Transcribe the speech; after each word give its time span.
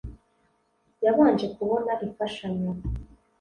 yabanje 1.03 1.45
kubona 1.55 1.91
imfashanyo 2.05 2.71